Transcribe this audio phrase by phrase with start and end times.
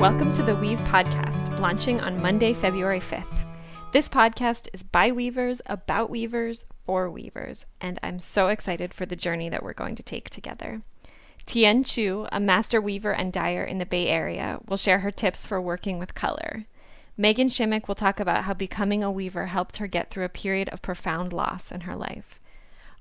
[0.00, 3.44] Welcome to the Weave Podcast, launching on Monday, February 5th.
[3.90, 9.16] This podcast is by weavers, about weavers, for weavers, and I'm so excited for the
[9.16, 10.82] journey that we're going to take together.
[11.46, 15.46] Tien Chiu, a master weaver and dyer in the Bay Area, will share her tips
[15.46, 16.66] for working with color.
[17.16, 20.68] Megan Shimmick will talk about how becoming a weaver helped her get through a period
[20.68, 22.38] of profound loss in her life.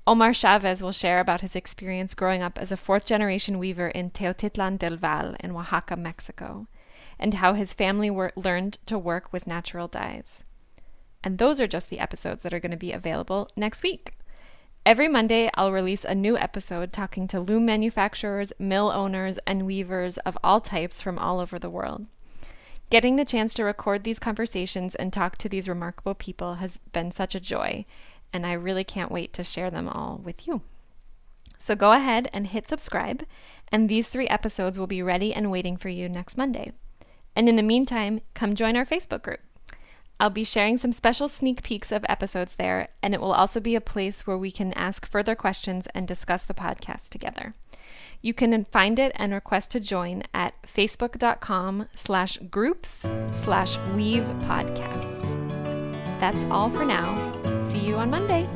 [0.07, 4.09] Omar Chavez will share about his experience growing up as a fourth generation weaver in
[4.09, 6.65] Teotitlan del Valle in Oaxaca, Mexico,
[7.19, 10.43] and how his family learned to work with natural dyes.
[11.23, 14.13] And those are just the episodes that are going to be available next week.
[14.85, 20.17] Every Monday, I'll release a new episode talking to loom manufacturers, mill owners, and weavers
[20.19, 22.05] of all types from all over the world.
[22.89, 27.11] Getting the chance to record these conversations and talk to these remarkable people has been
[27.11, 27.83] such a joy,
[28.31, 30.61] and I really can't wait to share them all with you.
[31.59, 33.25] So go ahead and hit subscribe,
[33.69, 36.71] and these three episodes will be ready and waiting for you next Monday.
[37.37, 39.41] And in the meantime, come join our Facebook group.
[40.19, 43.75] I'll be sharing some special sneak peeks of episodes there, and it will also be
[43.75, 47.53] a place where we can ask further questions and discuss the podcast together.
[48.23, 55.29] You can find it and request to join at facebook.com slash groups slash weave podcast.
[56.19, 57.69] That's all for now.
[57.69, 58.47] See you on Monday.